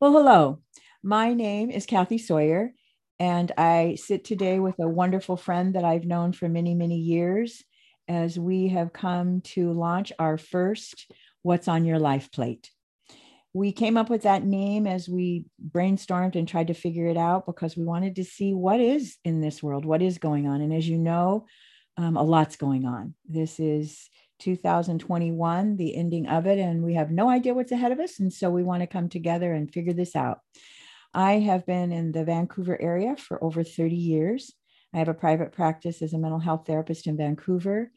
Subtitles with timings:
[0.00, 0.60] Well, hello.
[1.02, 2.72] My name is Kathy Sawyer,
[3.18, 7.64] and I sit today with a wonderful friend that I've known for many, many years
[8.06, 11.10] as we have come to launch our first
[11.42, 12.70] What's on Your Life Plate.
[13.52, 17.44] We came up with that name as we brainstormed and tried to figure it out
[17.44, 20.60] because we wanted to see what is in this world, what is going on.
[20.60, 21.46] And as you know,
[21.96, 23.14] um, a lot's going on.
[23.26, 24.08] This is
[24.38, 28.20] 2021, the ending of it, and we have no idea what's ahead of us.
[28.20, 30.40] And so we want to come together and figure this out.
[31.14, 34.52] I have been in the Vancouver area for over 30 years.
[34.94, 37.90] I have a private practice as a mental health therapist in Vancouver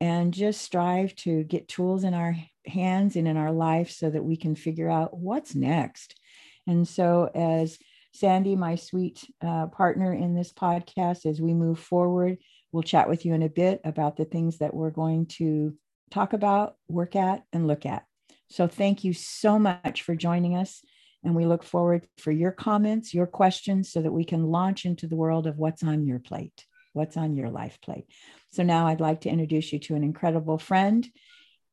[0.00, 4.24] and just strive to get tools in our hands and in our life so that
[4.24, 6.18] we can figure out what's next.
[6.66, 7.78] And so, as
[8.12, 12.38] Sandy, my sweet uh, partner in this podcast, as we move forward,
[12.72, 15.74] we'll chat with you in a bit about the things that we're going to
[16.10, 18.04] talk about, work at, and look at.
[18.48, 20.82] So thank you so much for joining us.
[21.24, 25.08] And we look forward for your comments, your questions, so that we can launch into
[25.08, 28.06] the world of what's on your plate, what's on your life plate.
[28.52, 31.06] So now I'd like to introduce you to an incredible friend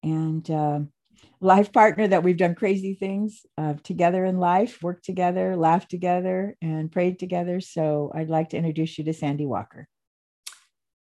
[0.01, 0.79] and uh,
[1.39, 6.55] life partner that we've done crazy things uh, together in life, worked together, laughed together,
[6.61, 7.59] and prayed together.
[7.61, 9.87] So I'd like to introduce you to Sandy Walker.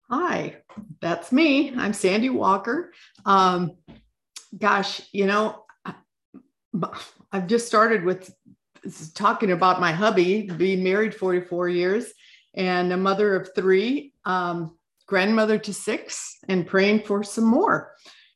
[0.10, 0.56] Hi,
[1.02, 1.74] that's me.
[1.76, 2.94] I'm Sandy Walker.
[3.26, 3.74] Um,
[4.58, 5.66] gosh, you know,
[7.34, 8.34] I've just started with
[9.14, 12.14] talking about my hubby, being married 44 years
[12.56, 14.78] and a mother of three, um,
[15.08, 17.92] grandmother to six, and praying for some more.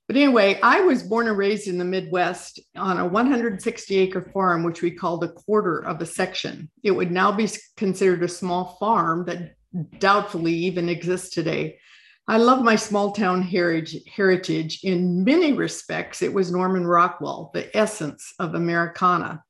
[0.08, 4.64] But anyway, I was born and raised in the Midwest on a 160 acre farm,
[4.64, 6.70] which we called a quarter of a section.
[6.84, 7.48] It would now be
[7.78, 9.56] considered a small farm that
[10.00, 11.80] doubtfully even exists today.
[12.28, 14.80] I love my small town heritage.
[14.84, 19.44] In many respects, it was Norman Rockwell, the essence of Americana.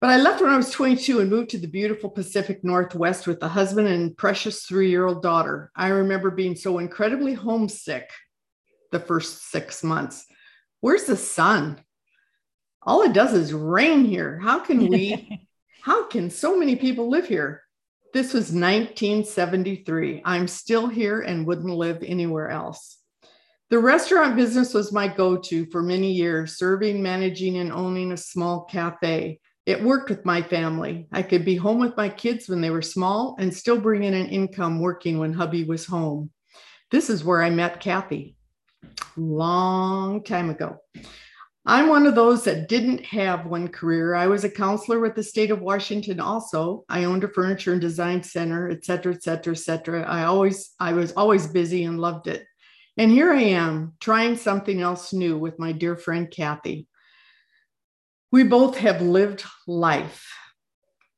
[0.00, 3.40] But I left when I was 22 and moved to the beautiful Pacific Northwest with
[3.42, 5.70] a husband and precious three year old daughter.
[5.76, 8.10] I remember being so incredibly homesick
[8.90, 10.26] the first six months.
[10.80, 11.80] Where's the sun?
[12.82, 14.40] All it does is rain here.
[14.40, 15.46] How can we,
[15.82, 17.62] how can so many people live here?
[18.12, 20.22] This was 1973.
[20.24, 22.98] I'm still here and wouldn't live anywhere else.
[23.70, 28.16] The restaurant business was my go to for many years, serving, managing, and owning a
[28.16, 29.40] small cafe.
[29.64, 31.06] It worked with my family.
[31.10, 34.12] I could be home with my kids when they were small and still bring in
[34.12, 36.30] an income working when hubby was home.
[36.90, 38.36] This is where I met Kathy
[39.16, 40.78] long time ago.
[41.64, 44.16] I'm one of those that didn't have one career.
[44.16, 46.84] I was a counselor with the state of Washington also.
[46.88, 50.02] I owned a furniture and design center, et cetera, et cetera, et cetera.
[50.02, 52.44] I always, I was always busy and loved it.
[52.96, 56.88] And here I am trying something else new with my dear friend Kathy.
[58.32, 60.28] We both have lived life.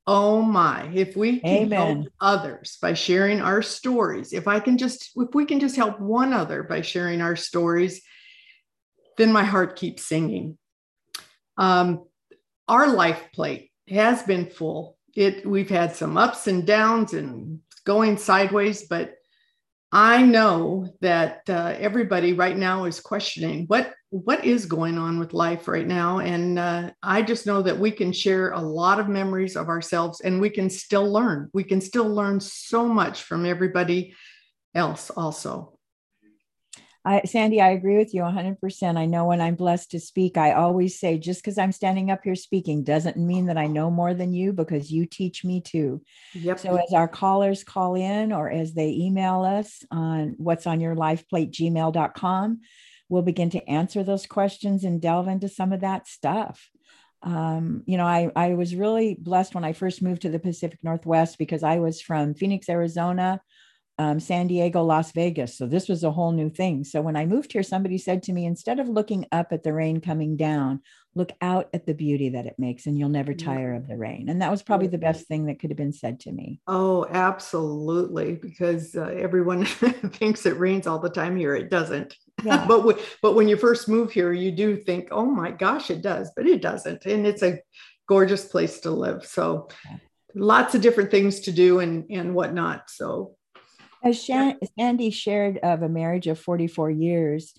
[0.07, 2.03] Oh my, if we can Amen.
[2.03, 5.99] help others by sharing our stories, if I can just, if we can just help
[5.99, 8.03] one other by sharing our stories,
[9.17, 10.59] then my heart keeps singing.
[11.57, 12.05] Um,
[12.69, 14.97] our life plate has been full.
[15.15, 19.15] It we've had some ups and downs and going sideways, but
[19.93, 25.33] I know that uh, everybody right now is questioning what what is going on with
[25.33, 29.09] life right now, and uh, I just know that we can share a lot of
[29.09, 31.51] memories of ourselves, and we can still learn.
[31.53, 34.15] We can still learn so much from everybody
[34.75, 35.74] else, also.
[37.07, 38.97] I, Sandy, I agree with you 100%.
[38.97, 42.21] I know when I'm blessed to speak, I always say just because I'm standing up
[42.25, 46.01] here speaking doesn't mean that I know more than you because you teach me too.
[46.33, 46.59] Yep.
[46.61, 50.95] So, as our callers call in or as they email us on what's on your
[50.95, 52.61] life plate gmail.com,
[53.11, 56.71] we'll begin to answer those questions and delve into some of that stuff.
[57.23, 60.79] Um, you know, I, I was really blessed when I first moved to the Pacific
[60.83, 63.43] Northwest because I was from Phoenix, Arizona
[63.99, 65.57] um, San Diego, Las Vegas.
[65.57, 66.83] So this was a whole new thing.
[66.83, 69.73] So when I moved here, somebody said to me, instead of looking up at the
[69.73, 70.81] rain coming down,
[71.15, 74.29] look out at the beauty that it makes, and you'll never tire of the rain.
[74.29, 76.61] And that was probably the best thing that could have been said to me.
[76.67, 78.35] Oh, absolutely.
[78.35, 81.55] Because uh, everyone thinks it rains all the time here.
[81.55, 82.17] It doesn't.
[82.43, 82.65] Yeah.
[82.69, 86.03] but w- but when you first move here, you do think, oh my gosh, it
[86.03, 87.07] does, but it doesn't.
[87.07, 87.61] And it's a
[88.09, 89.25] gorgeous place to live.
[89.25, 89.69] So.
[89.89, 89.99] Yeah.
[90.37, 92.91] Lots of different things to do and and whatnot.
[92.91, 93.37] So
[94.05, 94.23] as
[94.79, 97.55] Sandy shared of a marriage of 44 years,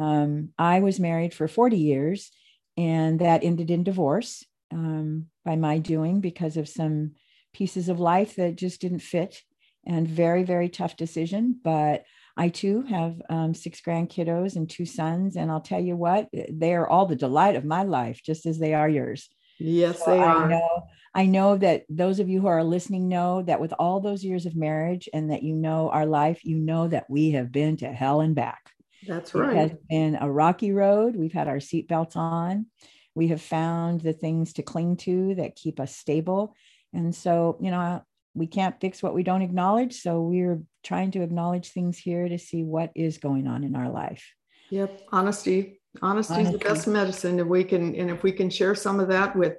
[0.00, 2.30] um, I was married for 40 years,
[2.76, 7.12] and that ended in divorce um, by my doing because of some
[7.52, 9.40] pieces of life that just didn't fit,
[9.86, 11.60] and very, very tough decision.
[11.62, 12.04] But
[12.36, 16.74] I too have um, six grandkiddos and two sons, and I'll tell you what, they
[16.74, 19.28] are all the delight of my life, just as they are yours.
[19.60, 20.46] Yes, so they are.
[20.46, 24.00] I know, I know that those of you who are listening know that with all
[24.00, 27.52] those years of marriage and that you know our life, you know that we have
[27.52, 28.72] been to hell and back.
[29.06, 29.52] That's right.
[29.52, 31.14] It has been a rocky road.
[31.14, 32.66] We've had our seatbelts on.
[33.14, 36.56] We have found the things to cling to that keep us stable.
[36.92, 38.02] And so, you know,
[38.34, 40.00] we can't fix what we don't acknowledge.
[40.00, 43.88] So we're trying to acknowledge things here to see what is going on in our
[43.88, 44.34] life.
[44.70, 45.02] Yep.
[45.12, 45.80] Honesty.
[46.02, 46.54] Honesty, Honesty.
[46.54, 47.38] is the best medicine.
[47.38, 49.58] If we can, and if we can share some of that with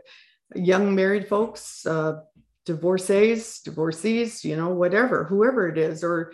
[0.53, 2.21] young married folks, uh,
[2.65, 6.33] divorcees, divorcees, you know, whatever, whoever it is, or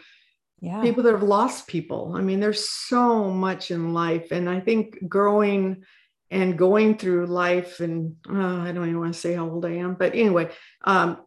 [0.60, 0.81] yeah.
[0.81, 2.13] people that have lost people.
[2.16, 4.31] I mean, there's so much in life.
[4.31, 5.84] And I think growing
[6.30, 9.72] and going through life, and uh, I don't even want to say how old I
[9.78, 10.50] am, but anyway,
[10.86, 11.18] um,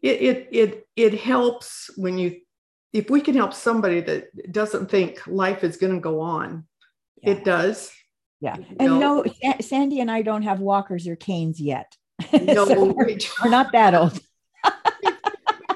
[0.00, 2.40] it, it, it, it helps when you,
[2.92, 6.66] if we can help somebody that doesn't think life is going to go on,
[7.22, 7.30] yeah.
[7.30, 7.90] it does.
[8.40, 8.56] Yeah.
[8.78, 9.24] And no,
[9.60, 11.96] Sandy and I don't have walkers or canes yet.
[12.32, 14.20] No, so we're, we're not that old.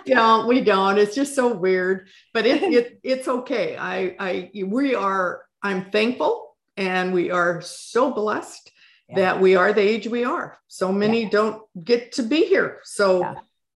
[0.09, 4.51] we don't we don't it's just so weird but it, it it's okay i i
[4.65, 8.71] we are i'm thankful and we are so blessed
[9.09, 9.17] yeah.
[9.17, 11.29] that we are the age we are so many yeah.
[11.31, 13.35] don't get to be here so yeah.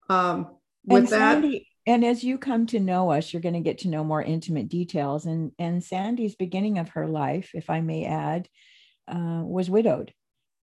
[0.08, 3.78] um with and that and as you come to know us you're going to get
[3.78, 8.04] to know more intimate details and and sandy's beginning of her life if i may
[8.04, 8.48] add
[9.08, 10.12] uh, was widowed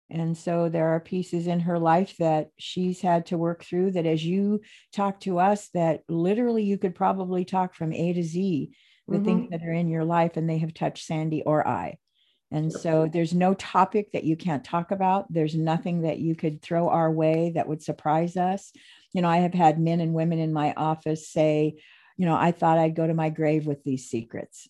[0.09, 4.05] and so there are pieces in her life that she's had to work through that
[4.05, 4.61] as you
[4.93, 8.71] talk to us, that literally you could probably talk from A to Z,
[9.07, 9.25] the mm-hmm.
[9.25, 11.97] things that are in your life and they have touched Sandy or I.
[12.49, 15.25] And so there's no topic that you can't talk about.
[15.29, 18.71] There's nothing that you could throw our way that would surprise us.
[19.13, 21.75] You know, I have had men and women in my office say,
[22.15, 24.69] you know, I thought I'd go to my grave with these secrets.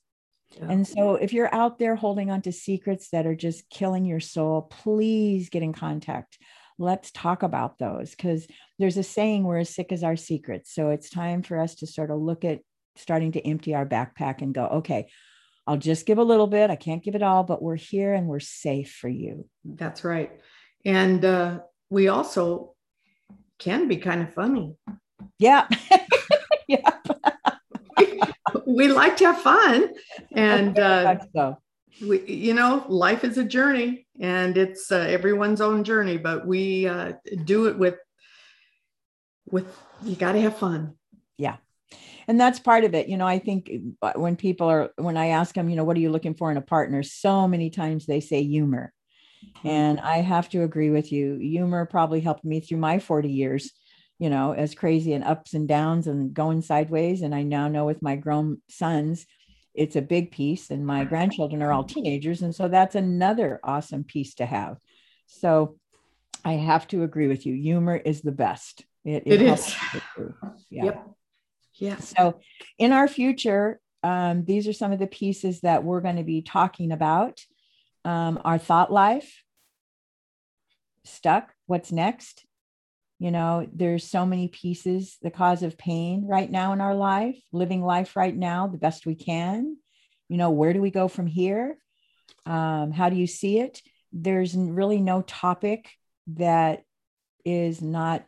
[0.51, 0.67] Yeah.
[0.69, 4.19] And so, if you're out there holding on to secrets that are just killing your
[4.19, 6.37] soul, please get in contact.
[6.79, 8.47] Let's talk about those because
[8.79, 10.73] there's a saying we're as sick as our secrets.
[10.73, 12.61] So, it's time for us to sort of look at
[12.95, 15.07] starting to empty our backpack and go, okay,
[15.67, 16.69] I'll just give a little bit.
[16.69, 19.47] I can't give it all, but we're here and we're safe for you.
[19.65, 20.31] That's right.
[20.85, 21.59] And uh,
[21.89, 22.73] we also
[23.59, 24.75] can be kind of funny.
[25.39, 25.67] Yeah.
[25.91, 26.05] yeah
[28.67, 29.93] we like to have fun
[30.33, 31.57] and uh, so.
[32.05, 36.85] we, you know life is a journey and it's uh, everyone's own journey but we
[36.85, 37.13] uh,
[37.45, 37.95] do it with
[39.49, 39.65] with
[40.03, 40.93] you got to have fun.
[41.37, 41.55] Yeah.
[42.27, 43.71] And that's part of it you know i think
[44.01, 46.51] uh, when people are when i ask them you know what are you looking for
[46.51, 47.01] in a partner?
[47.03, 48.93] So many times they say humor.
[49.45, 49.67] Mm-hmm.
[49.67, 53.71] and i have to agree with you humor probably helped me through my 40 years
[54.19, 57.21] you know, as crazy and ups and downs and going sideways.
[57.21, 59.25] And I now know with my grown sons,
[59.73, 62.41] it's a big piece, and my grandchildren are all teenagers.
[62.41, 64.77] And so that's another awesome piece to have.
[65.27, 65.77] So
[66.43, 67.53] I have to agree with you.
[67.53, 68.85] Humor is the best.
[69.05, 69.75] it, it, it is.
[70.69, 70.85] Yeah.
[70.85, 71.09] Yep.
[71.75, 71.97] Yeah.
[71.97, 72.39] So
[72.79, 76.41] in our future, um, these are some of the pieces that we're going to be
[76.41, 77.41] talking about.
[78.03, 79.43] Um, our thought life,
[81.03, 82.46] stuck, what's next,
[83.19, 87.37] you know there's so many pieces the cause of pain right now in our life
[87.51, 89.77] living life right now the best we can.
[90.29, 91.77] You know where do we go from here?
[92.45, 93.81] Um, how do you see it?
[94.11, 95.89] There's really no topic
[96.27, 96.83] that
[97.45, 98.25] is not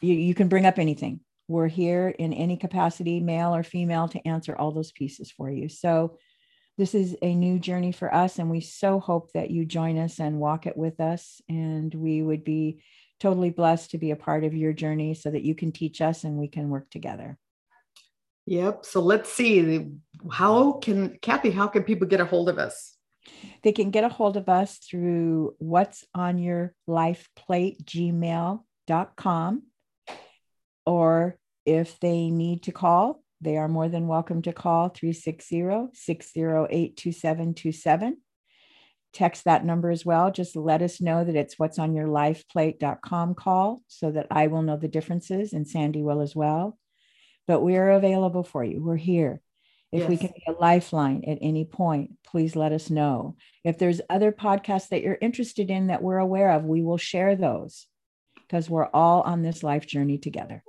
[0.00, 1.20] you, you can bring up anything.
[1.46, 5.68] We're here in any capacity male or female to answer all those pieces for you.
[5.68, 6.18] So
[6.78, 10.18] this is a new journey for us and we so hope that you join us
[10.18, 12.82] and walk it with us and we would be
[13.24, 16.24] totally blessed to be a part of your journey so that you can teach us
[16.24, 17.38] and we can work together.
[18.44, 18.84] Yep.
[18.84, 19.86] So let's see.
[20.30, 22.98] How can, Kathy, how can people get a hold of us?
[23.62, 29.62] They can get a hold of us through what's on your life plate gmail.com.
[30.84, 36.96] Or if they need to call, they are more than welcome to call 360 608
[36.98, 38.18] 2727
[39.14, 40.30] text that number as well.
[40.30, 44.62] Just let us know that it's what's on your lifeplate.com call so that I will
[44.62, 46.78] know the differences and Sandy will as well.
[47.46, 48.82] But we're available for you.
[48.82, 49.40] We're here.
[49.92, 50.08] If yes.
[50.08, 53.36] we can be a lifeline at any point, please let us know.
[53.62, 57.36] If there's other podcasts that you're interested in that we're aware of, we will share
[57.36, 57.86] those
[58.48, 60.64] because we're all on this life journey together.